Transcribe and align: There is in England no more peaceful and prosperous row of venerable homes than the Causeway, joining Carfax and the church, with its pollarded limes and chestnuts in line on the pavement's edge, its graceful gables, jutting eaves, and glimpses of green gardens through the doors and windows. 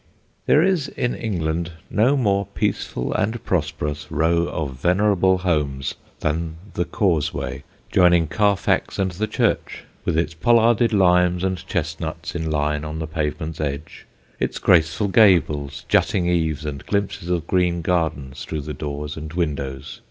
There 0.47 0.63
is 0.63 0.87
in 0.87 1.13
England 1.13 1.73
no 1.91 2.17
more 2.17 2.47
peaceful 2.55 3.13
and 3.13 3.43
prosperous 3.45 4.09
row 4.11 4.47
of 4.47 4.79
venerable 4.79 5.37
homes 5.37 5.93
than 6.21 6.55
the 6.73 6.85
Causeway, 6.85 7.63
joining 7.91 8.25
Carfax 8.25 8.97
and 8.97 9.11
the 9.11 9.27
church, 9.27 9.83
with 10.03 10.17
its 10.17 10.33
pollarded 10.33 10.91
limes 10.91 11.43
and 11.43 11.63
chestnuts 11.67 12.33
in 12.33 12.49
line 12.49 12.83
on 12.83 12.97
the 12.97 13.05
pavement's 13.05 13.61
edge, 13.61 14.07
its 14.39 14.57
graceful 14.57 15.07
gables, 15.07 15.85
jutting 15.87 16.25
eaves, 16.27 16.65
and 16.65 16.83
glimpses 16.87 17.29
of 17.29 17.45
green 17.45 17.83
gardens 17.83 18.43
through 18.43 18.61
the 18.61 18.73
doors 18.73 19.15
and 19.15 19.33
windows. 19.33 19.99